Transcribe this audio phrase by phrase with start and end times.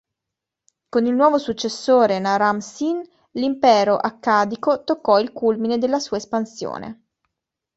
[0.89, 7.03] Con il nuovo successore Naram-Sin l'impero accadico toccò il culmine della sua espansione.